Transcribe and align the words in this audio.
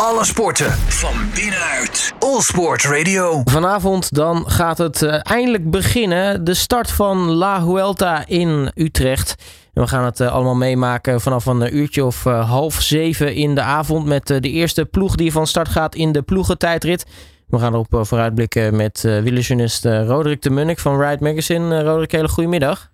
Alle 0.00 0.24
sporten 0.24 0.70
van 0.72 1.14
binnenuit. 1.34 2.14
All 2.18 2.40
Sport 2.40 2.84
Radio. 2.84 3.40
Vanavond 3.44 4.14
dan 4.14 4.50
gaat 4.50 4.78
het 4.78 5.02
uh, 5.02 5.18
eindelijk 5.22 5.70
beginnen. 5.70 6.44
De 6.44 6.54
start 6.54 6.90
van 6.90 7.18
La 7.18 7.64
Huelta 7.64 8.26
in 8.26 8.70
Utrecht. 8.74 9.36
En 9.74 9.82
we 9.82 9.88
gaan 9.88 10.04
het 10.04 10.20
uh, 10.20 10.32
allemaal 10.32 10.54
meemaken 10.54 11.20
vanaf 11.20 11.46
een 11.46 11.76
uurtje 11.76 12.04
of 12.04 12.24
uh, 12.24 12.50
half 12.50 12.74
zeven 12.74 13.34
in 13.34 13.54
de 13.54 13.60
avond. 13.60 14.06
Met 14.06 14.26
de 14.26 14.50
eerste 14.50 14.84
ploeg 14.84 15.14
die 15.14 15.32
van 15.32 15.46
start 15.46 15.68
gaat 15.68 15.94
in 15.94 16.12
de 16.12 16.22
ploegentijdrit. 16.22 17.06
We 17.48 17.58
gaan 17.58 17.72
erop 17.72 18.06
vooruitblikken 18.06 18.76
met 18.76 19.02
uh, 19.06 19.18
wielerjournalist 19.18 19.84
Roderick 19.84 20.42
de 20.42 20.50
Munnik 20.50 20.78
van 20.78 21.00
Ride 21.00 21.24
Magazine. 21.24 21.82
Roderick, 21.82 22.12
hele 22.12 22.28
goedemiddag. 22.28 22.90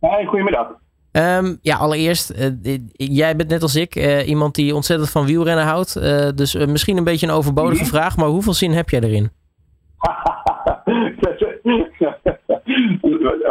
Hey, 0.00 0.24
goedemiddag. 0.24 0.81
Um, 1.12 1.58
ja, 1.62 1.76
allereerst, 1.76 2.40
uh, 2.62 2.78
jij 2.92 3.36
bent 3.36 3.48
net 3.48 3.62
als 3.62 3.76
ik 3.76 3.96
uh, 3.96 4.28
iemand 4.28 4.54
die 4.54 4.74
ontzettend 4.74 5.10
van 5.10 5.26
wielrennen 5.26 5.64
houdt. 5.64 5.96
Uh, 5.96 6.28
dus 6.34 6.66
misschien 6.66 6.96
een 6.96 7.04
beetje 7.04 7.26
een 7.26 7.32
overbodige 7.32 7.84
vraag, 7.84 8.16
maar 8.16 8.26
hoeveel 8.26 8.52
zin 8.52 8.70
heb 8.70 8.88
jij 8.88 9.00
erin? 9.00 9.30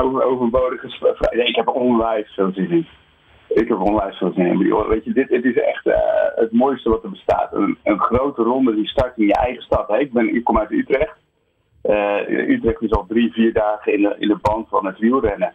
Over, 0.02 0.23
overbodige 0.23 0.89
vraag. 0.89 1.31
Nee, 1.31 1.47
ik 1.47 1.55
heb 1.55 1.67
onwijs 1.67 2.33
veel 2.33 2.52
zin 2.53 2.71
in. 2.71 2.88
Ik 3.47 3.67
heb 3.67 3.80
onwijs 3.80 4.17
veel 4.17 4.31
zin 4.35 4.45
in. 4.45 4.88
Weet 4.88 5.03
je, 5.03 5.13
dit, 5.13 5.30
het 5.30 5.45
is 5.45 5.57
echt 5.57 5.83
het 6.35 6.52
mooiste 6.52 6.89
wat 6.89 7.03
er 7.03 7.09
bestaat. 7.09 7.53
Een, 7.53 7.77
een, 7.83 7.99
grote 7.99 8.43
ronde 8.43 8.75
die 8.75 8.88
start 8.88 9.17
in 9.17 9.25
je 9.25 9.35
eigen 9.35 9.61
stad. 9.61 9.88
Hey, 9.88 9.99
ik, 9.99 10.13
ben, 10.13 10.35
ik 10.35 10.43
kom 10.43 10.57
uit 10.57 10.71
Utrecht. 10.71 11.17
Utrecht 12.47 12.81
is 12.81 12.91
al 12.91 13.05
drie, 13.07 13.31
vier 13.31 13.53
dagen 13.53 13.93
in 13.93 14.02
de, 14.02 14.16
in 14.19 14.27
de 14.27 14.38
band 14.41 14.69
van 14.69 14.85
het 14.85 14.99
wielrennen. 14.99 15.53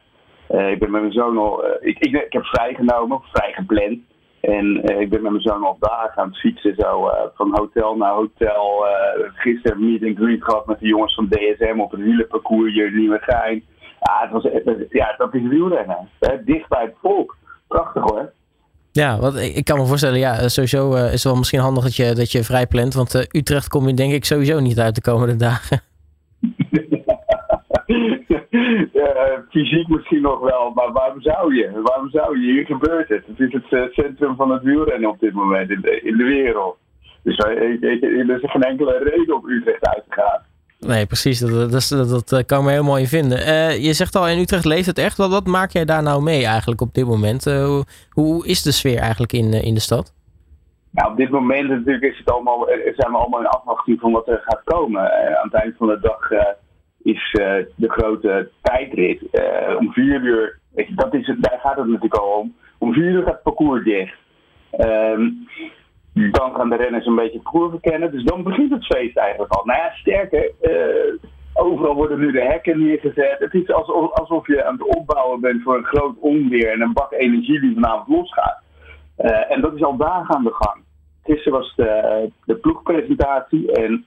Uh, 0.51 0.71
ik 0.71 0.79
ben 0.79 0.91
met 0.91 1.01
mijn 1.01 1.13
zoon 1.13 1.39
al. 1.39 1.65
Uh, 1.65 1.71
ik, 1.81 1.99
ik, 1.99 2.13
ik, 2.25 2.33
heb 2.33 2.45
vrijgenomen, 2.45 3.21
vrij 3.33 3.53
gepland. 3.53 3.99
En 4.41 4.91
uh, 4.91 5.01
ik 5.01 5.11
ben 5.11 5.23
met 5.23 5.31
mijn 5.31 5.43
zoon 5.43 5.65
al 5.65 5.77
dagen 5.81 6.23
aan 6.23 6.29
het 6.29 6.39
fietsen, 6.39 6.75
zo 6.79 7.11
van 7.35 7.57
hotel 7.59 7.97
naar 7.97 8.13
hotel. 8.13 8.85
gisteren 9.35 9.77
een 9.77 9.85
meet 9.85 10.03
and 10.03 10.17
greet 10.17 10.45
gehad 10.45 10.67
met 10.67 10.79
de 10.79 10.87
jongens 10.87 11.15
van 11.15 11.29
DSM 11.29 11.81
op 11.81 11.91
het 11.91 12.01
wielenparcours 12.01 12.73
hier 12.73 12.87
in 12.87 12.99
Nieuwegein. 12.99 13.65
Ja, 14.01 14.21
het 14.21 14.31
was, 14.31 14.43
ja, 14.91 15.15
dat 15.17 15.35
is 15.35 15.49
wielrennen. 15.49 16.09
Dicht 16.45 16.69
bij 16.69 16.83
het 16.83 16.95
volk. 17.03 17.37
Prachtig 17.69 18.03
hoor. 18.03 18.33
Ja, 18.93 19.19
wat, 19.19 19.37
ik 19.37 19.65
kan 19.65 19.79
me 19.79 19.87
voorstellen, 19.87 20.19
ja, 20.19 20.49
sowieso 20.49 20.95
is 20.95 21.13
het 21.13 21.23
wel 21.23 21.37
misschien 21.37 21.61
handig 21.61 21.85
dat 21.85 21.97
je, 21.97 22.15
dat 22.15 22.33
je 22.33 22.45
vrij 22.45 22.67
plant. 22.67 22.95
Want 22.95 23.37
Utrecht 23.37 23.69
kom 23.69 23.89
je 23.89 23.95
denk 23.95 24.13
ik 24.13 24.25
sowieso 24.25 24.61
niet 24.61 24.79
uit 24.79 24.95
de 24.95 25.01
komende 25.01 25.37
dagen. 25.37 25.81
uh, 28.93 29.39
fysiek 29.51 29.89
misschien 29.89 30.23
nog 30.23 30.41
wel, 30.41 30.71
maar 30.75 30.93
waarom 30.93 31.21
zou 31.21 31.55
je? 31.55 31.81
Waarom 31.83 32.11
zou 32.11 32.41
je? 32.41 32.53
Hier 32.53 32.65
gebeurt 32.65 33.09
het. 33.09 33.27
Het 33.27 33.41
is 33.41 33.53
het 33.53 33.71
uh, 33.71 33.83
centrum 33.93 34.37
van 34.37 34.51
het 34.51 34.63
wielrennen 34.63 35.11
op 35.11 35.21
dit 35.21 35.33
moment 35.33 35.71
in 35.71 35.81
de, 35.81 36.01
in 36.01 36.17
de 36.17 36.25
wereld. 36.25 36.77
Dus 37.23 37.39
uh, 37.39 37.83
er 37.83 38.43
is 38.43 38.51
geen 38.51 38.63
enkele 38.63 38.99
reden 38.99 39.37
om 39.37 39.51
Utrecht 39.51 39.87
uit 39.87 40.05
te 40.09 40.15
gaan. 40.15 40.41
Nee, 40.81 41.07
precies. 41.07 41.39
Dat, 41.39 41.71
dat, 41.71 41.89
dat, 41.89 42.29
dat 42.29 42.47
kan 42.47 42.59
ik 42.59 42.65
me 42.65 42.71
helemaal 42.71 42.99
in 42.99 43.07
vinden. 43.07 43.39
je 43.83 43.93
zegt 43.93 44.15
al, 44.15 44.29
in 44.29 44.39
Utrecht 44.39 44.65
leeft 44.65 44.87
het 44.87 44.99
echt. 44.99 45.17
Wat, 45.17 45.31
wat 45.31 45.47
maak 45.47 45.71
jij 45.71 45.85
daar 45.85 46.03
nou 46.03 46.23
mee 46.23 46.47
eigenlijk 46.47 46.81
op 46.81 46.95
dit 46.95 47.07
moment? 47.07 47.45
Hoe, 47.45 47.85
hoe, 48.11 48.47
is 48.47 48.63
de 48.63 48.73
sfeer 48.73 48.99
eigenlijk 48.99 49.33
in, 49.33 49.53
in 49.53 49.75
de 49.75 49.81
stad? 49.81 50.15
Nou, 50.91 51.11
op 51.11 51.17
dit 51.17 51.31
moment 51.31 51.69
natuurlijk 51.69 52.05
is 52.05 52.19
het 52.19 52.31
allemaal, 52.31 52.67
zijn 52.97 53.11
we 53.11 53.17
allemaal 53.17 53.41
in 53.41 53.47
afwachting 53.47 54.01
van 54.01 54.13
wat 54.13 54.29
er 54.29 54.43
gaat 54.45 54.63
komen. 54.65 55.01
aan 55.41 55.49
het 55.51 55.63
eind 55.63 55.77
van 55.77 55.87
de 55.87 55.99
dag 56.01 56.29
is 57.07 57.35
uh, 57.41 57.65
de 57.77 57.91
grote 57.91 58.51
tijdrit. 58.63 59.23
Uh, 59.33 59.77
om 59.79 59.93
vier 59.93 60.21
uur, 60.21 60.59
dat 60.95 61.15
is 61.15 61.27
het, 61.27 61.43
daar 61.43 61.59
gaat 61.63 61.77
het 61.77 61.87
natuurlijk 61.87 62.15
al 62.15 62.39
om. 62.39 62.55
Om 62.79 62.93
vier 62.93 63.11
uur 63.11 63.23
gaat 63.23 63.33
het 63.33 63.43
parcours 63.43 63.85
dicht. 63.85 64.17
Um, 64.79 65.49
dan 66.13 66.55
gaan 66.55 66.69
de 66.69 66.77
renners 66.77 67.07
een 67.07 67.15
beetje 67.15 67.33
het 67.33 67.43
parcours 67.43 67.71
verkennen. 67.71 68.11
Dus 68.11 68.25
dan 68.25 68.43
begint 68.43 68.71
het 68.71 68.87
feest 68.87 69.17
eigenlijk 69.17 69.53
al. 69.53 69.65
Nou 69.65 69.79
ja, 69.79 69.91
sterker, 69.91 70.51
uh, 70.63 71.15
overal 71.55 71.95
worden 71.95 72.19
nu 72.19 72.33
de 72.33 72.45
hekken 72.45 72.79
neergezet. 72.79 73.39
Het 73.39 73.55
is 73.55 73.73
alsof, 73.73 74.13
alsof 74.13 74.47
je 74.47 74.65
aan 74.65 74.79
het 74.79 74.97
opbouwen 74.97 75.41
bent 75.41 75.63
voor 75.63 75.77
een 75.77 75.85
groot 75.85 76.17
onweer 76.19 76.73
en 76.73 76.81
een 76.81 76.93
bak 76.93 77.13
energie 77.13 77.61
die 77.61 77.75
vanavond 77.75 78.09
losgaat. 78.09 78.63
en 79.49 79.61
dat 79.61 79.75
is 79.75 79.83
al 79.83 79.97
dagen 79.97 80.35
aan 80.35 80.45
de 80.45 80.55
gang. 80.55 80.85
Gisteren 81.25 81.59
was 81.59 81.75
de, 81.77 82.31
de 82.45 82.55
ploegpresentatie 82.55 83.73
en 83.73 84.07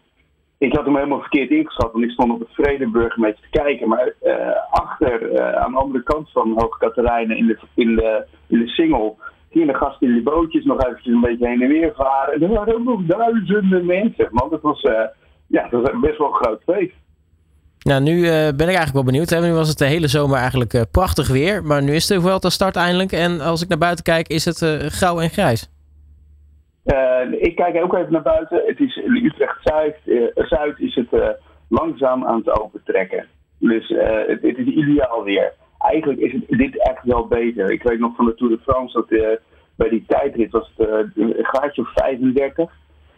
ik 0.59 0.74
had 0.74 0.86
hem 0.86 0.96
helemaal 0.96 1.20
verkeerd 1.20 1.50
ingeschat, 1.50 1.92
want 1.92 2.03
ik 2.03 2.12
stond 2.12 2.31
op 2.31 2.40
het 2.40 2.53
Vredenburg 2.53 3.16
een 3.16 3.22
beetje 3.22 3.44
te 3.50 3.59
kijken. 3.59 3.88
Maar 3.88 4.14
uh, 4.24 4.36
achter, 4.70 5.31
uh, 5.31 5.52
aan 5.52 5.72
de 5.72 5.78
andere 5.78 6.03
kant 6.03 6.31
van 6.31 6.52
Hoge 6.56 6.78
Katerijnen 6.78 7.38
in 7.38 7.47
de, 7.47 7.58
in 7.74 7.96
de, 7.96 8.25
in 8.47 8.59
de 8.59 8.68
Singel, 8.68 9.18
gingen 9.52 9.68
de 9.68 9.74
gasten 9.74 10.08
in 10.08 10.14
die 10.14 10.24
bootjes 10.24 10.66
nog 10.66 10.84
eventjes 10.84 11.14
een 11.14 11.22
beetje 11.22 11.47
heen 11.47 11.62
en 11.62 11.68
weer 11.68 11.94
varen. 11.96 12.34
En 12.34 12.42
er 12.42 12.50
waren 12.50 12.75
ook 12.75 12.84
nog 12.84 13.02
duizenden 13.06 13.86
mensen, 13.86 14.28
man. 14.31 14.50
Dat 14.50 14.62
was, 14.62 14.84
uh, 14.84 14.94
ja, 15.47 15.68
dat 15.70 15.81
was 15.81 16.00
best 16.02 16.18
wel 16.18 16.28
een 16.28 16.34
groot 16.34 16.62
feest. 16.66 16.96
Nou, 17.80 18.02
nu 18.02 18.22
ben 18.22 18.53
ik 18.53 18.59
eigenlijk 18.59 18.94
wel 18.94 19.03
benieuwd. 19.03 19.30
Hè? 19.30 19.41
Nu 19.41 19.53
was 19.53 19.70
het 19.70 19.78
de 19.78 19.86
hele 19.86 20.08
zomer 20.08 20.38
eigenlijk 20.38 20.86
prachtig 20.91 21.28
weer. 21.28 21.64
Maar 21.64 21.84
nu 21.84 21.94
is 21.94 22.08
de 22.08 22.22
Vuelta 22.22 22.50
start 22.50 22.76
eindelijk. 22.76 23.12
En 23.12 23.41
als 23.41 23.62
ik 23.62 23.68
naar 23.68 23.78
buiten 23.78 24.03
kijk, 24.03 24.28
is 24.28 24.46
het 24.46 24.59
grauw 24.94 25.20
en 25.20 25.30
grijs. 25.30 25.70
Uh, 26.85 27.31
ik 27.31 27.56
kijk 27.56 27.84
ook 27.84 27.94
even 27.94 28.12
naar 28.12 28.22
buiten. 28.22 28.62
Het 28.66 28.79
is 28.79 28.95
in 28.95 29.25
Utrecht 29.25 29.57
Zuid, 29.63 29.97
uh, 30.06 30.28
Zuid 30.35 30.79
is 30.79 30.95
het 30.95 31.13
uh, 31.13 31.28
langzaam 31.69 32.25
aan 32.25 32.38
het 32.38 32.59
opentrekken. 32.59 33.25
Dus 33.59 33.88
het, 33.88 34.41
het, 34.41 34.57
is 34.57 34.66
ideaal 34.66 35.23
weer. 35.23 35.53
Eigenlijk 35.78 36.19
is 36.19 36.31
het, 36.31 36.44
dit 36.47 36.88
echt 36.88 37.03
wel 37.03 37.28
beter. 37.28 37.72
Ik 37.72 37.84
weet 37.84 38.00
nog 38.00 38.16
van 38.16 38.25
de 38.25 38.35
Tour 38.35 38.57
de 38.57 38.62
France 38.63 38.94
dat 38.94 39.40
bij 39.75 39.90
die 39.90 40.03
tijdrit 40.07 40.51
was 40.51 40.73
het 40.78 41.12
een 41.16 41.35
gaatje 41.38 41.81
of 41.81 41.91
35. 41.94 42.72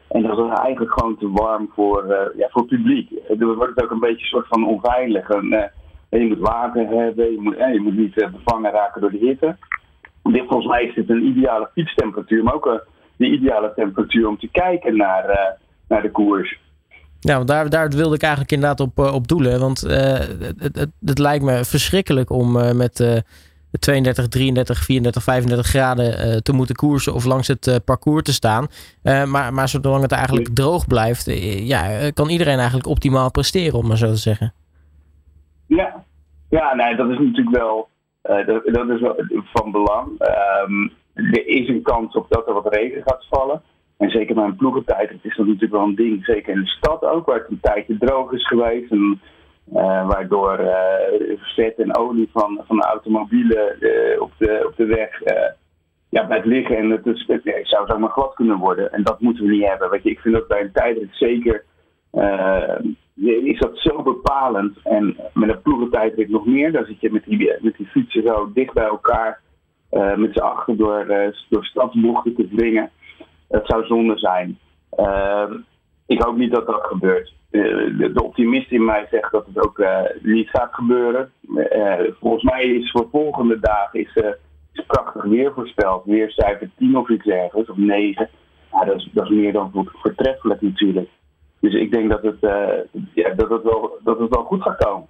En 0.07 0.21
dat 0.21 0.37
was 0.37 0.59
eigenlijk 0.59 0.99
gewoon 0.99 1.17
te 1.17 1.31
warm 1.31 1.69
voor, 1.73 2.07
ja, 2.37 2.47
voor 2.49 2.61
het 2.61 2.69
publiek. 2.69 3.09
Dan 3.27 3.55
wordt 3.55 3.75
het 3.75 3.83
ook 3.83 3.91
een 3.91 3.99
beetje 3.99 4.21
een 4.21 4.27
soort 4.27 4.47
van 4.47 4.67
onveilig. 4.67 5.29
En, 5.29 5.71
je 6.09 6.27
moet 6.27 6.39
water 6.39 6.87
hebben, 6.87 7.31
je 7.31 7.39
moet, 7.41 7.55
je 7.57 7.79
moet 7.81 7.97
niet 7.97 8.15
bevangen 8.15 8.71
raken 8.71 9.01
door 9.01 9.11
de 9.11 9.17
hitte. 9.17 9.57
Dit, 10.23 10.43
volgens 10.47 10.67
mij 10.67 10.83
is 10.83 10.95
het 10.95 11.09
een 11.09 11.25
ideale 11.25 11.69
fietstemperatuur, 11.73 12.43
maar 12.43 12.53
ook 12.53 12.85
de 13.21 13.31
ideale 13.31 13.71
temperatuur 13.75 14.27
om 14.27 14.39
te 14.39 14.49
kijken 14.51 14.97
naar, 14.97 15.29
uh, 15.29 15.35
naar 15.87 16.01
de 16.01 16.11
koers. 16.11 16.59
Ja, 17.19 17.35
want 17.35 17.47
daar, 17.47 17.69
daar 17.69 17.89
wilde 17.89 18.15
ik 18.15 18.21
eigenlijk 18.21 18.51
inderdaad 18.51 18.79
op, 18.79 18.99
uh, 18.99 19.13
op 19.13 19.27
doelen. 19.27 19.59
Want 19.59 19.85
uh, 19.87 19.91
het, 19.91 20.55
het, 20.57 20.89
het, 21.05 21.19
lijkt 21.19 21.43
me 21.43 21.65
verschrikkelijk 21.65 22.29
om 22.29 22.51
met 22.77 23.23
32, 23.79 24.27
33, 24.27 24.83
34, 24.83 25.23
35 25.23 25.65
graden 25.65 26.43
te 26.43 26.53
moeten 26.53 26.75
koersen 26.75 27.13
of 27.13 27.25
langs 27.25 27.47
het 27.47 27.81
parcours 27.85 28.23
te 28.23 28.33
staan. 28.33 28.67
maar, 29.03 29.53
maar 29.53 29.67
zolang 29.67 30.01
het 30.01 30.11
eigenlijk 30.11 30.49
droog 30.53 30.87
blijft, 30.87 31.25
ja, 31.67 32.11
kan 32.13 32.29
iedereen 32.29 32.57
eigenlijk 32.57 32.87
optimaal 32.87 33.31
presteren, 33.31 33.79
om 33.79 33.87
maar 33.87 33.97
zo 33.97 34.07
te 34.07 34.15
zeggen. 34.15 34.53
Ja, 35.67 36.03
ja 36.49 36.75
nee, 36.75 36.95
dat 36.95 37.09
is 37.09 37.17
natuurlijk 37.17 37.57
wel, 37.57 37.89
dat, 38.21 38.63
dat, 38.65 38.89
is 38.89 39.01
wel 39.01 39.15
van 39.53 39.71
belang. 39.71 40.07
Um, 40.67 40.91
er 41.13 41.47
is 41.47 41.67
een 41.67 41.81
kans 41.81 42.15
op 42.15 42.25
dat 42.29 42.47
er 42.47 42.53
wat 42.53 42.73
regen 42.73 43.01
gaat 43.05 43.25
vallen. 43.29 43.61
En 43.97 44.09
zeker 44.09 44.35
bij 44.35 44.43
een 44.43 44.55
ploegentijd, 44.55 45.09
het 45.09 45.19
is 45.21 45.35
dat 45.35 45.45
natuurlijk 45.45 45.71
wel 45.71 45.83
een 45.83 45.95
ding. 45.95 46.25
Zeker 46.25 46.53
in 46.53 46.61
de 46.61 46.67
stad 46.67 47.03
ook, 47.03 47.25
waar 47.25 47.37
het 47.37 47.49
een 47.49 47.59
tijdje 47.61 47.97
droog 47.97 48.31
is 48.31 48.47
geweest. 48.47 48.91
En, 48.91 49.21
uh, 49.73 50.07
waardoor 50.07 50.59
uh, 50.59 51.37
vet 51.37 51.75
en 51.75 51.97
olie 51.97 52.29
van, 52.31 52.61
van 52.67 52.75
de 52.77 52.83
automobielen 52.83 53.75
uh, 53.79 54.21
op, 54.21 54.31
de, 54.37 54.63
op 54.67 54.75
de 54.75 54.85
weg 54.85 55.21
ja, 56.09 56.23
blijft 56.25 56.45
liggen. 56.45 56.77
En 56.77 56.89
het, 56.89 57.05
is, 57.05 57.25
het, 57.27 57.59
zou 57.63 57.87
zomaar 57.87 58.09
glad 58.09 58.33
kunnen 58.33 58.57
worden. 58.57 58.91
En 58.91 59.03
dat 59.03 59.19
moeten 59.19 59.45
we 59.45 59.51
niet 59.51 59.67
hebben. 59.67 59.89
Weet 59.89 60.05
ik 60.05 60.19
vind 60.19 60.35
dat 60.35 60.47
bij 60.47 60.61
een 60.61 60.71
tijdrit 60.71 61.09
zeker 61.11 61.65
is 63.43 63.59
dat 63.59 63.77
zo 63.77 64.01
bepalend. 64.01 64.77
En 64.83 65.17
met 65.33 65.49
een 65.49 65.61
ploegentijdrit 65.61 66.29
nog 66.29 66.45
meer. 66.45 66.71
Dan 66.71 66.85
zit 66.85 67.01
je 67.01 67.11
met 67.11 67.23
die, 67.23 67.53
met 67.59 67.77
die 67.77 67.87
fietsen 67.87 68.23
zo 68.23 68.51
dicht 68.53 68.73
bij 68.73 68.87
elkaar. 68.87 69.41
Uh, 69.91 70.15
met 70.15 70.33
z'n 70.33 70.39
achter 70.39 70.77
door, 70.77 71.05
uh, 71.09 71.27
door 71.49 71.69
te 72.23 72.47
dringen. 72.55 72.89
Het 73.47 73.65
zou 73.65 73.85
zonde 73.85 74.17
zijn. 74.17 74.57
Uh, 74.99 75.51
ik 76.07 76.21
hoop 76.23 76.37
niet 76.37 76.51
dat 76.51 76.65
dat 76.67 76.83
gebeurt. 76.83 77.33
De, 77.49 78.11
de, 78.13 78.23
optimist 78.23 78.71
in 78.71 78.85
mij 78.85 79.07
zegt 79.09 79.31
dat 79.31 79.45
het 79.45 79.65
ook 79.65 79.85
niet 80.21 80.49
gaat 80.49 80.73
gebeuren. 80.73 81.31
volgens 82.19 82.43
mij 82.43 82.63
is 82.63 82.91
voor 82.91 83.07
volgende 83.11 83.59
dagen 83.59 83.99
is, 83.99 84.15
is 84.73 84.85
prachtig 84.85 85.23
weer 85.23 85.53
voorspeld. 85.53 86.05
Weercijfer 86.05 86.69
10 86.77 86.97
of 86.97 87.09
iets 87.09 87.25
ergens, 87.25 87.69
of 87.69 87.77
9. 87.77 88.29
Ja, 88.71 88.85
dat, 88.85 88.95
is, 88.95 89.09
dat 89.13 89.23
is 89.23 89.29
meer 89.29 89.53
dan 89.53 89.85
voortreffelijk 90.01 90.61
natuurlijk. 90.61 91.09
Dus 91.59 91.73
ik 91.73 91.91
denk 91.91 92.09
dat 92.09 92.21
het, 92.21 92.37
ja, 93.13 93.33
dat 93.33 93.49
het, 93.49 93.63
wel, 93.63 93.99
dat 94.03 94.19
het 94.19 94.35
wel 94.35 94.43
goed 94.43 94.61
gaat 94.61 94.85
komen. 94.85 95.07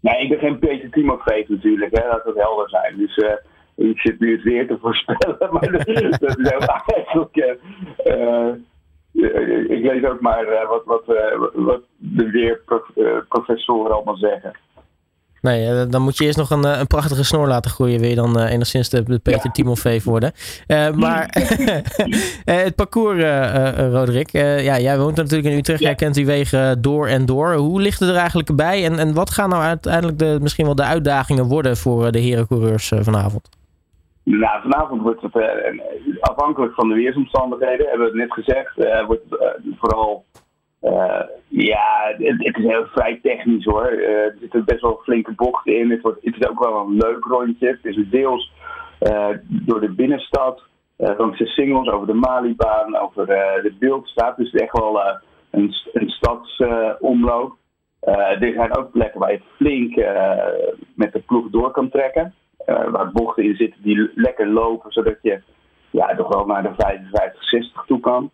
Nee, 0.00 0.22
ik 0.22 0.28
ben 0.28 0.38
geen 0.38 0.58
Peter 0.58 0.90
Timofeet 0.90 1.48
natuurlijk, 1.48 1.98
hè, 1.98 2.10
dat 2.10 2.24
het 2.24 2.36
helder 2.36 2.68
zijn. 2.68 2.96
Dus 2.96 3.16
ik 3.90 4.00
zit 4.00 4.20
nu 4.20 4.32
het 4.32 4.42
weer 4.42 4.66
te 4.66 4.78
voorspellen, 4.80 5.36
maar 5.52 5.70
dat, 5.72 5.86
dat 6.20 6.38
is 6.38 6.50
heel 6.50 6.58
eigenlijk. 6.58 7.36
Uh, 8.04 8.48
ik 9.76 9.84
lees 9.84 10.04
ook 10.04 10.20
maar 10.20 10.48
uh, 10.48 10.68
wat, 10.68 10.84
wat, 10.84 11.02
uh, 11.08 11.48
wat 11.54 11.80
de 11.96 12.30
weerprofessoren 12.30 13.94
allemaal 13.94 14.16
zeggen. 14.16 14.52
Nee, 15.40 15.66
eh, 15.66 15.82
dan 15.88 16.02
moet 16.02 16.18
je 16.18 16.24
eerst 16.24 16.38
nog 16.38 16.50
een, 16.50 16.64
een 16.64 16.86
prachtige 16.86 17.24
snor 17.24 17.48
laten 17.48 17.70
groeien. 17.70 18.00
Wil 18.00 18.08
je 18.08 18.14
dan 18.14 18.38
uh, 18.38 18.50
enigszins 18.50 18.88
de, 18.88 19.02
de 19.02 19.18
Peter 19.18 19.40
ja. 19.44 19.50
Timofeef 19.50 20.04
worden. 20.04 20.32
Uh, 20.66 20.90
maar 20.90 21.28
het 22.44 22.74
parcours, 22.74 23.22
Roderick. 23.76 24.30
ja, 24.32 24.78
jij 24.78 24.98
woont 24.98 25.16
natuurlijk 25.16 25.48
in 25.52 25.58
Utrecht. 25.58 25.80
Ja. 25.80 25.86
Jij 25.86 25.94
kent 25.94 26.14
die 26.14 26.26
wegen 26.26 26.82
door 26.82 27.06
en 27.06 27.26
door. 27.26 27.54
Hoe 27.54 27.80
ligt 27.80 28.00
het 28.00 28.08
er 28.08 28.16
eigenlijk 28.16 28.56
bij? 28.56 28.84
En, 28.84 28.98
en 28.98 29.14
wat 29.14 29.30
gaan 29.30 29.48
nou 29.48 29.62
uiteindelijk 29.62 30.18
de, 30.18 30.38
misschien 30.40 30.64
wel 30.64 30.74
de 30.74 30.82
uitdagingen 30.82 31.44
worden 31.44 31.76
voor 31.76 32.12
de 32.12 32.20
herencoureurs 32.20 32.92
vanavond? 33.00 33.48
Nou, 34.24 34.62
vanavond 34.62 35.02
wordt 35.02 35.22
het 35.22 35.36
afhankelijk 36.20 36.74
van 36.74 36.88
de 36.88 36.94
weersomstandigheden, 36.94 37.88
hebben 37.88 38.12
we 38.12 38.20
het 38.20 38.28
net 38.28 38.32
gezegd, 38.32 39.04
wordt 39.06 39.24
vooral 39.78 40.24
uh, 40.82 41.20
ja, 41.48 42.14
het, 42.18 42.56
is 42.56 42.64
heel 42.64 42.86
vrij 42.86 43.18
technisch 43.22 43.64
hoor. 43.64 43.86
Er 43.86 44.36
zitten 44.40 44.64
best 44.64 44.80
wel 44.80 45.00
flinke 45.02 45.32
bochten 45.32 45.78
in. 45.78 45.90
Het, 45.90 46.02
wordt, 46.02 46.24
het 46.24 46.36
is 46.40 46.48
ook 46.48 46.64
wel 46.64 46.80
een 46.80 46.96
leuk 46.96 47.24
rondje. 47.24 47.66
Het 47.66 47.96
is 47.96 48.08
deels 48.10 48.52
door 49.48 49.80
de 49.80 49.92
binnenstad, 49.96 50.62
langs 50.96 51.38
de 51.38 51.46
singles, 51.46 51.88
over 51.88 52.06
de 52.06 52.14
Malibaan, 52.14 52.96
over 52.96 53.26
de 53.26 53.74
Beeldstraat. 53.78 54.36
Dus 54.36 54.50
het 54.50 54.54
is 54.54 54.60
echt 54.60 54.78
wel 54.78 55.00
een, 55.50 55.74
een 55.92 56.08
stadsomloop. 56.08 57.56
er 58.00 58.52
zijn 58.54 58.76
ook 58.76 58.90
plekken 58.90 59.20
waar 59.20 59.32
je 59.32 59.42
flink 59.56 59.94
met 60.94 61.12
de 61.12 61.20
ploeg 61.26 61.50
door 61.50 61.70
kan 61.70 61.88
trekken. 61.88 62.34
Waar 62.66 63.12
bochten 63.12 63.44
in 63.44 63.56
zitten 63.56 63.82
die 63.82 64.10
lekker 64.14 64.48
lopen, 64.48 64.92
zodat 64.92 65.16
je 65.22 65.40
ja, 65.90 66.14
toch 66.14 66.28
wel 66.28 66.46
naar 66.46 66.62
de 66.62 66.74
55, 66.76 67.44
60 67.44 67.84
toe 67.86 68.00
kan. 68.00 68.30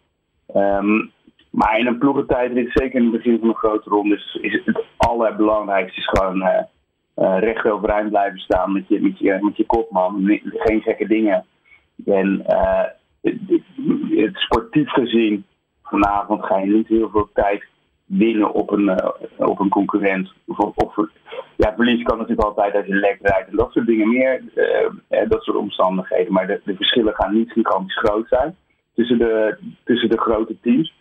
Um, 0.57 1.11
maar 1.51 1.79
in 1.79 1.87
een 1.87 1.99
ploegentijdrit, 1.99 2.71
zeker 2.73 2.95
in 2.95 3.03
het 3.03 3.13
begin 3.13 3.39
van 3.39 3.49
een 3.49 3.55
grote 3.55 3.91
ronde, 3.91 4.15
is, 4.15 4.39
is 4.41 4.63
het 4.65 4.85
allerbelangrijkste 4.97 6.01
is 6.01 6.07
gewoon 6.07 6.43
uh, 6.43 6.63
uh, 7.17 7.39
recht 7.39 7.67
overeind 7.67 8.09
blijven 8.09 8.39
staan 8.39 8.73
met 8.73 8.89
je, 8.89 9.01
met 9.01 9.19
je, 9.19 9.39
met 9.41 9.57
je. 9.57 10.41
Geen 10.55 10.81
gekke 10.81 11.07
dingen. 11.07 11.45
En 12.05 12.43
het, 13.21 13.37
het, 14.09 14.37
sportief 14.37 14.91
gezien, 14.91 15.45
vanavond 15.83 16.45
ga 16.45 16.59
je 16.59 16.67
niet 16.67 16.89
heel 16.89 17.09
veel 17.11 17.29
tijd 17.33 17.65
winnen 18.09 18.53
op 18.53 18.71
een, 18.71 19.03
op 19.37 19.61
een 19.61 19.69
concurrent. 19.69 20.33
Of, 20.47 20.59
of, 20.75 20.97
ja, 21.57 21.75
verlies 21.77 22.03
kan 22.03 22.19
natuurlijk 22.19 22.49
altijd 22.49 22.75
als 22.75 22.87
je 22.87 22.95
lek 22.95 23.19
rijdt 23.23 23.49
en 23.49 23.57
dat 23.57 23.73
soort 23.73 23.87
dingen 23.87 24.09
meer. 24.09 24.43
dat 25.29 25.43
soort 25.43 25.57
omstandigheden. 25.57 26.33
Maar 26.33 26.47
de, 26.47 26.61
de 26.65 26.75
verschillen 26.75 27.15
gaan 27.15 27.35
niet 27.35 27.53
gigantisch 27.53 27.99
groot 27.99 28.29
zijn 28.29 28.57
tussen 28.95 29.19
de, 29.19 29.59
tussen 29.85 30.11
de 30.11 30.19
grote 30.19 30.57
teams. 30.63 30.95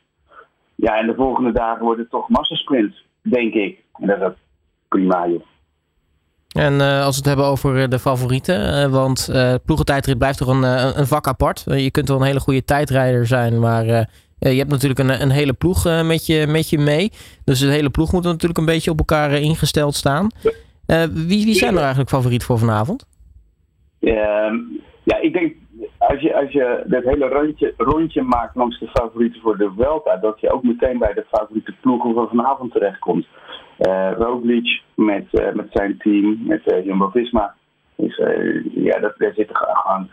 Ja, 0.75 0.97
en 0.97 1.07
de 1.07 1.15
volgende 1.15 1.51
dagen 1.51 1.83
wordt 1.83 1.99
het 1.99 2.09
toch 2.09 2.29
massasprint, 2.29 2.95
denk 3.21 3.53
ik. 3.53 3.83
En 3.93 4.07
dat 4.07 4.21
is 4.21 4.37
prima, 4.87 5.27
joh. 5.27 5.45
En 6.47 6.81
als 6.81 7.09
we 7.09 7.15
het 7.15 7.25
hebben 7.25 7.45
over 7.45 7.81
eh, 7.81 7.87
de 7.87 7.99
favorieten, 7.99 8.91
want 8.91 9.31
ploegentijdrit 9.65 10.17
blijft 10.17 10.37
toch 10.37 10.47
een, 10.47 10.63
een 10.99 11.07
vak 11.07 11.27
apart. 11.27 11.63
je 11.65 11.91
kunt 11.91 12.07
wel 12.07 12.17
een 12.17 12.25
hele 12.25 12.39
goede 12.39 12.63
tijdrijder 12.63 13.25
zijn, 13.25 13.59
maar 13.59 14.09
je 14.39 14.57
hebt 14.57 14.69
natuurlijk 14.69 14.99
een, 14.99 15.21
een 15.21 15.29
hele 15.29 15.53
ploeg 15.53 16.03
met, 16.03 16.25
je, 16.25 16.47
met 16.47 16.69
je 16.69 16.77
mee. 16.77 17.11
Dus 17.43 17.59
de 17.59 17.67
hele 17.67 17.89
ploeg 17.89 18.11
moet 18.11 18.23
natuurlijk 18.23 18.59
een 18.59 18.65
beetje 18.65 18.91
op 18.91 18.97
elkaar 18.97 19.31
ingesteld 19.31 19.95
staan. 19.95 20.27
wie, 21.11 21.45
wie 21.45 21.53
zijn 21.53 21.73
er 21.73 21.79
eigenlijk 21.79 22.09
favoriet 22.09 22.43
voor 22.43 22.59
vanavond? 22.59 23.05
Ehm, 23.99 24.55
ja, 25.03 25.21
ik 25.21 25.33
denk 25.33 25.53
als 25.97 26.21
je, 26.21 26.35
als 26.35 26.51
je 26.51 26.83
dat 26.85 27.03
hele 27.03 27.27
rondje, 27.27 27.73
rondje 27.77 28.21
maakt 28.21 28.55
langs 28.55 28.79
de 28.79 28.87
favorieten 28.87 29.41
voor 29.41 29.57
de 29.57 29.71
Welta, 29.77 30.15
dat 30.15 30.39
je 30.39 30.51
ook 30.51 30.63
meteen 30.63 30.97
bij 30.97 31.13
de 31.13 31.25
favoriete 31.31 31.73
ploegen 31.81 32.13
van 32.13 32.27
vanavond 32.27 32.71
terechtkomt. 32.71 33.27
Uh, 33.79 34.11
Roglic 34.17 34.81
met, 34.95 35.25
uh, 35.31 35.53
met 35.53 35.67
zijn 35.71 35.97
team, 35.97 36.37
met 36.45 36.61
uh, 36.65 36.85
Jumbo-Visma. 36.85 37.55
Dus, 37.95 38.21
ja, 38.73 38.99
dat, 38.99 39.13
daar 39.17 39.33
zitten 39.33 39.55
gewoon 39.55 40.09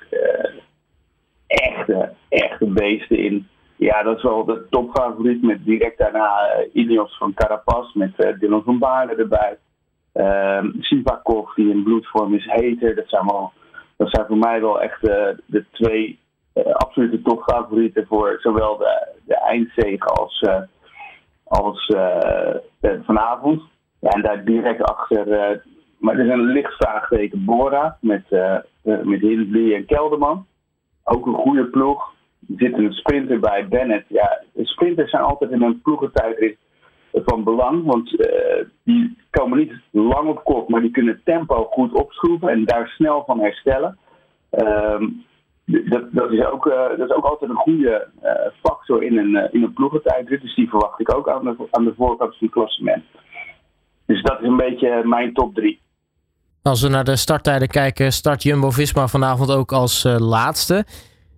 echte, 1.46 2.12
echte 2.28 2.66
beesten 2.66 3.18
in. 3.18 3.48
Ja, 3.76 4.02
dat 4.02 4.16
is 4.16 4.22
wel 4.22 4.44
de 4.44 4.66
topfavoriet 4.70 5.42
met 5.42 5.64
direct 5.64 5.98
daarna 5.98 6.56
Ineos 6.72 7.16
van 7.16 7.34
Carapaz 7.34 7.92
met 7.92 8.36
Dylan 8.38 8.62
van 8.62 8.78
Baarle 8.78 9.14
erbij. 9.14 9.58
Uh, 10.14 10.62
die 11.54 11.70
in 11.70 11.82
bloedvorm 11.82 12.34
is 12.34 12.44
heter. 12.44 12.94
Dat 12.94 13.08
zijn 13.08 13.26
wel 13.26 13.52
dat 13.96 14.10
zijn 14.10 14.26
voor 14.26 14.36
mij 14.36 14.60
wel 14.60 14.82
echt 14.82 15.08
uh, 15.08 15.28
de 15.46 15.64
twee 15.70 16.18
uh, 16.54 16.64
absolute 16.64 17.22
topfavorieten 17.22 18.06
voor 18.06 18.36
zowel 18.40 18.76
de, 18.76 19.08
de 19.24 19.34
eindzege 19.34 20.04
als, 20.04 20.42
uh, 20.42 20.62
als 21.44 21.96
vanavond. 23.04 23.62
En 24.00 24.22
daar 24.22 24.44
direct 24.44 24.82
achter, 24.82 25.26
maar 25.98 26.18
er 26.18 26.24
is 26.24 26.32
een 26.32 26.44
licht 26.44 27.34
Bora 27.44 27.96
met, 28.00 28.24
met 28.82 29.20
Hindley 29.20 29.74
en 29.74 29.86
Kelderman. 29.86 30.46
Ook 31.04 31.26
een 31.26 31.34
goede 31.34 31.64
ploeg. 31.64 32.12
Zit 32.56 32.78
een 32.78 32.92
sprinter 32.92 33.40
bij 33.40 33.68
Bennett. 33.68 34.04
Ja, 34.08 34.42
sprinters 34.62 35.10
zijn 35.10 35.22
altijd 35.22 35.50
in 35.50 35.62
een 35.62 35.80
ploegentijdrit 35.82 36.56
van 37.12 37.44
belang. 37.44 37.84
Want 37.84 38.12
uh, 38.12 38.64
die 38.84 39.18
komen 39.30 39.58
niet 39.58 39.72
lang 39.90 40.28
op 40.28 40.44
kop, 40.44 40.68
maar 40.68 40.80
die 40.80 40.90
kunnen 40.90 41.20
tempo 41.24 41.64
goed 41.64 41.92
opschroeven 41.92 42.48
en 42.48 42.64
daar 42.64 42.88
snel 42.88 43.22
van 43.26 43.40
herstellen. 43.40 43.98
Um, 44.50 45.24
dat, 45.64 46.04
dat, 46.12 46.30
is 46.30 46.44
ook, 46.44 46.66
uh, 46.66 46.88
dat 46.96 47.10
is 47.10 47.16
ook 47.16 47.24
altijd 47.24 47.50
een 47.50 47.56
goede 47.56 48.08
uh, 48.22 48.30
factor 48.62 49.02
in 49.02 49.18
een, 49.18 49.52
in 49.52 49.62
een 49.62 49.72
ploegentijdrit. 49.72 50.40
Dus 50.40 50.54
die 50.54 50.68
verwacht 50.68 51.00
ik 51.00 51.14
ook 51.14 51.28
aan 51.28 51.44
de, 51.44 51.68
aan 51.70 51.84
de 51.84 51.94
voorkant 51.96 52.36
van 52.36 52.46
het 52.46 52.50
klassement. 52.50 53.04
Dus 54.06 54.22
dat 54.22 54.40
is 54.40 54.46
een 54.46 54.56
beetje 54.56 55.04
mijn 55.04 55.32
top 55.32 55.54
drie. 55.54 55.80
Als 56.62 56.82
we 56.82 56.88
naar 56.88 57.04
de 57.04 57.16
starttijden 57.16 57.68
kijken, 57.68 58.12
start 58.12 58.42
Jumbo-Visma 58.42 59.06
vanavond 59.06 59.52
ook 59.52 59.72
als 59.72 60.04
laatste. 60.18 60.84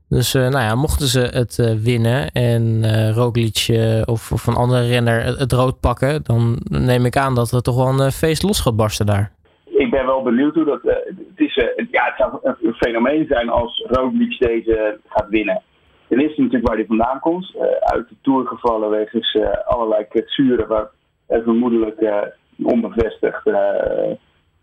Dus 0.08 0.34
uh, 0.34 0.42
nou 0.42 0.64
ja, 0.64 0.74
mochten 0.74 1.06
ze 1.06 1.20
het 1.20 1.58
uh, 1.58 1.72
winnen 1.84 2.30
en 2.30 2.62
uh, 2.62 3.10
Roglic 3.10 3.66
of, 4.04 4.32
of, 4.32 4.46
een 4.46 4.54
andere 4.54 4.86
renner 4.86 5.24
het, 5.24 5.52
rood 5.52 5.80
pakken, 5.80 6.22
dan 6.22 6.58
neem 6.70 7.04
ik 7.04 7.16
aan 7.16 7.34
dat 7.34 7.50
er 7.50 7.62
toch 7.62 7.76
wel 7.76 8.00
een 8.00 8.12
feest 8.12 8.42
los 8.42 8.60
gaat 8.60 8.76
barsten 8.76 9.06
daar. 9.06 9.32
Ik 9.64 9.90
ben 9.90 10.06
wel 10.06 10.22
benieuwd 10.22 10.54
hoe 10.54 10.64
dat. 10.64 10.80
het, 10.82 11.16
is, 11.34 11.54
ja, 11.90 12.04
het 12.04 12.14
zou 12.16 12.38
een 12.42 12.74
fenomeen 12.74 13.26
zijn 13.28 13.48
als 13.48 13.84
Roglic 13.88 14.38
deze 14.38 14.98
gaat 15.08 15.28
winnen. 15.28 15.62
Ten 16.08 16.20
eerste 16.20 16.40
natuurlijk 16.40 16.68
waar 16.68 16.76
hij 16.76 16.86
vandaan 16.86 17.20
komt. 17.20 17.54
uit 17.80 18.08
de 18.08 18.14
toer 18.22 18.46
gevallen 18.46 18.90
wegens 18.90 19.38
allerlei 19.64 20.04
kwetsuren, 20.08 20.68
waar 20.68 20.88
vermoedelijk 21.28 22.30
onbevestigde 22.62 24.18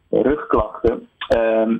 rugklachten. 0.09 1.07
Ehm, 1.27 1.75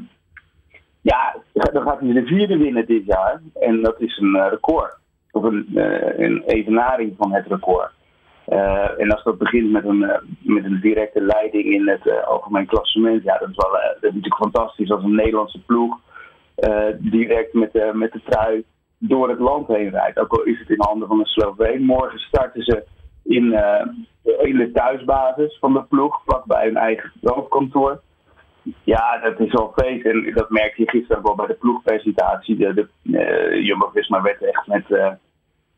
ja, 1.04 1.36
dan 1.54 1.84
gaat 1.84 2.00
hij 2.00 2.14
de 2.14 2.26
vierde 2.26 2.58
winnen 2.58 2.86
dit 2.86 3.06
jaar. 3.06 3.42
En 3.60 3.82
dat 3.82 4.02
is 4.02 4.18
een 4.18 4.36
eh, 4.36 4.50
record. 4.50 4.98
Of 5.32 5.44
een, 5.44 5.68
uh, 5.74 6.20
een 6.20 6.44
evenaring 6.46 7.16
van 7.18 7.34
het 7.34 7.48
record. 7.48 7.92
Uh, 8.48 9.00
en 9.00 9.12
als 9.12 9.24
dat 9.24 9.38
begint 9.38 9.72
met 9.72 9.86
een, 9.86 10.00
met 10.40 10.64
een 10.64 10.80
directe 10.82 11.22
leiding 11.22 11.66
in 11.66 11.88
het 11.88 12.26
algemeen 12.26 12.66
klassement, 12.66 13.24
ja, 13.24 13.38
dat 13.38 13.50
is 13.50 13.56
wel 13.56 13.72
dat 13.72 13.96
is 14.00 14.02
natuurlijk 14.02 14.36
fantastisch 14.36 14.92
als 14.92 15.04
een 15.04 15.16
Nederlandse 15.16 15.60
ploeg 15.66 16.00
direct 16.98 17.54
met, 17.54 17.94
met 17.94 18.12
de 18.12 18.22
trui 18.24 18.64
door 18.98 19.30
het 19.30 19.40
land 19.40 19.68
heen 19.68 19.90
rijdt. 19.90 20.20
Ook 20.20 20.34
al 20.34 20.44
is 20.44 20.60
het 20.60 20.70
in 20.70 20.82
handen 20.82 21.08
van 21.08 21.20
een 21.20 21.26
Sloveen. 21.26 21.84
Morgen 21.84 22.20
starten 22.20 22.64
ze 22.64 22.84
in, 23.24 23.44
in 24.24 24.58
de 24.58 24.72
thuisbasis 24.74 25.58
van 25.60 25.74
de 25.74 25.84
ploeg, 25.84 26.22
vlakbij 26.26 26.66
hun 26.66 26.78
eigen 26.78 27.12
hoofdkantoor. 27.22 28.02
Ja, 28.84 29.20
dat 29.20 29.40
is 29.40 29.52
wel 29.52 29.74
feest. 29.76 30.06
En 30.06 30.32
dat 30.34 30.50
merkte 30.50 30.82
je 30.82 30.90
gisteren 30.90 31.24
wel 31.24 31.36
bij 31.36 31.48
de 31.48 31.54
ploegpresentatie. 31.54 32.58
De, 32.58 32.74
de 32.74 32.88
uh, 33.04 33.66
Jumbo-Visma 33.66 34.22
werd 34.22 34.44
echt 34.44 34.68
met, 34.68 34.84
uh, 34.90 35.12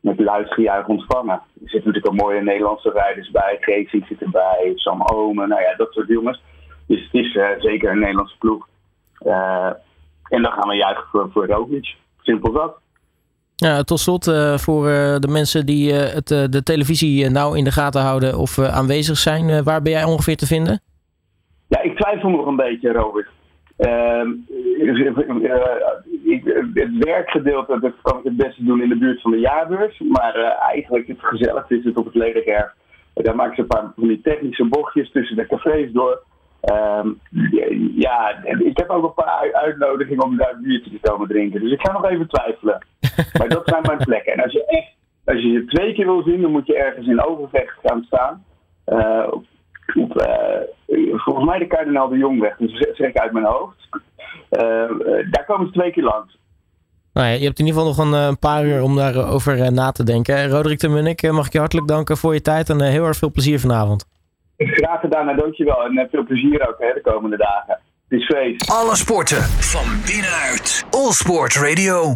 met 0.00 0.20
luid 0.20 0.86
ontvangen. 0.86 1.34
Er 1.34 1.68
zitten 1.68 1.92
natuurlijk 1.92 2.08
ook 2.08 2.20
mooie 2.20 2.42
Nederlandse 2.42 2.90
rijders 2.90 3.30
bij. 3.30 3.56
Geesink 3.60 4.06
zit 4.06 4.22
erbij, 4.22 4.72
Sam 4.74 5.02
Omen, 5.02 5.48
nou 5.48 5.62
ja, 5.62 5.74
dat 5.76 5.92
soort 5.92 6.08
jongens. 6.08 6.42
Dus 6.86 7.02
het 7.02 7.14
is 7.14 7.34
uh, 7.34 7.48
zeker 7.58 7.90
een 7.90 7.98
Nederlandse 7.98 8.38
ploeg. 8.38 8.68
en 10.22 10.42
dan 10.42 10.52
gaan 10.52 10.68
we 10.68 10.74
juichen 10.74 11.04
voor, 11.10 11.30
voor 11.32 11.46
Roglic. 11.46 11.94
Simpel 12.22 12.52
dat. 12.52 12.78
Ja, 13.56 13.82
tot 13.82 14.00
slot 14.00 14.24
voor 14.56 14.84
de 15.20 15.28
mensen 15.28 15.66
die 15.66 15.92
het, 15.92 16.28
de 16.28 16.62
televisie 16.62 17.30
nou 17.30 17.58
in 17.58 17.64
de 17.64 17.72
gaten 17.72 18.00
houden 18.00 18.38
of 18.38 18.58
aanwezig 18.58 19.16
zijn. 19.16 19.64
waar 19.64 19.82
ben 19.82 19.92
jij 19.92 20.04
ongeveer 20.04 20.36
te 20.36 20.46
vinden? 20.46 20.80
Ja, 21.68 21.80
ik 21.80 21.96
twijfel 21.96 22.30
nog 22.30 22.46
een 22.46 22.56
beetje, 22.56 22.92
Robert. 22.92 23.28
Uh, 23.78 24.22
ik, 26.24 26.44
het 26.74 27.04
werkgedeelte 27.04 27.80
dat 27.80 27.92
kan 28.02 28.18
ik 28.18 28.24
het 28.24 28.36
beste 28.36 28.64
doen 28.64 28.82
in 28.82 28.88
de 28.88 28.98
buurt 28.98 29.20
van 29.20 29.30
de 29.30 29.38
jaarbeurs. 29.38 29.98
Maar 29.98 30.38
uh, 30.38 30.64
eigenlijk 30.68 31.06
het 31.06 31.20
gezelligste 31.20 31.78
is 31.78 31.84
het 31.84 31.96
op 31.96 32.04
het 32.04 32.14
ledig 32.14 32.44
Daar 33.14 33.34
maken 33.34 33.54
ze 33.54 33.60
een 33.60 33.66
paar 33.66 33.92
van 33.96 34.08
die 34.08 34.20
technische 34.20 34.64
bochtjes 34.64 35.10
tussen 35.10 35.36
de 35.36 35.46
cafés 35.46 35.92
door. 35.92 36.22
Um, 36.72 37.20
ja, 37.94 38.44
ik 38.44 38.78
heb 38.78 38.90
ook 38.90 39.04
een 39.04 39.24
paar 39.24 39.52
uitnodigingen 39.52 40.24
om 40.24 40.36
daar 40.36 40.52
een 40.52 40.62
biertje 40.62 40.90
te 40.90 41.10
komen 41.10 41.28
drinken. 41.28 41.60
Dus 41.60 41.72
ik 41.72 41.80
ga 41.80 41.92
nog 41.92 42.04
even 42.10 42.28
twijfelen. 42.28 42.86
maar 43.38 43.48
dat 43.48 43.68
zijn 43.68 43.82
mijn 43.86 43.98
plekken. 43.98 44.32
En 44.32 44.42
als 44.42 44.52
je 44.52 44.64
echt, 44.66 44.88
als 45.24 45.42
je 45.42 45.48
je 45.48 45.64
twee 45.64 45.94
keer 45.94 46.06
wil 46.06 46.22
zien, 46.22 46.40
dan 46.40 46.50
moet 46.50 46.66
je 46.66 46.76
ergens 46.76 47.06
in 47.06 47.24
Overvecht 47.24 47.78
gaan 47.82 48.02
staan. 48.02 48.44
Uh, 48.86 49.32
volgens 51.16 51.46
mij 51.46 51.58
de 51.58 51.66
Kardinaal 51.66 52.08
de 52.08 52.16
Jongweg. 52.16 52.56
Dus 52.56 52.78
zeg 52.96 53.08
ik 53.08 53.18
uit 53.18 53.32
mijn 53.32 53.44
hoofd. 53.44 53.88
daar 55.30 55.44
komen 55.46 55.66
ze 55.66 55.72
twee 55.72 55.92
keer 55.92 56.04
langs. 56.04 56.38
Nou 57.12 57.28
ja, 57.28 57.34
je 57.34 57.44
hebt 57.44 57.58
in 57.58 57.66
ieder 57.66 57.82
geval 57.82 58.06
nog 58.06 58.26
een, 58.28 58.38
paar 58.38 58.64
uur 58.64 58.82
om 58.82 58.96
daarover 58.96 59.72
na 59.72 59.92
te 59.92 60.04
denken. 60.04 60.48
Roderick 60.48 60.80
de 60.80 60.88
Munnik, 60.88 61.32
mag 61.32 61.46
ik 61.46 61.52
je 61.52 61.58
hartelijk 61.58 61.88
danken 61.88 62.16
voor 62.16 62.34
je 62.34 62.40
tijd 62.42 62.70
en 62.70 62.82
heel 62.82 63.04
erg 63.04 63.16
veel 63.16 63.30
plezier 63.30 63.60
vanavond. 63.60 64.06
Graag 64.56 65.00
gedaan, 65.00 65.36
dankjewel. 65.36 65.84
En 65.84 66.08
veel 66.10 66.24
plezier 66.24 66.68
ook 66.68 66.76
hè, 66.78 66.92
de 66.92 67.00
komende 67.00 67.36
dagen. 67.36 67.80
Het 68.08 68.20
is 68.20 68.26
feest. 68.26 68.70
Alle 68.70 68.96
sporten 68.96 69.42
van 69.42 69.86
binnenuit. 70.06 70.86
All 70.90 71.12
Sport 71.12 71.54
Radio. 71.54 72.14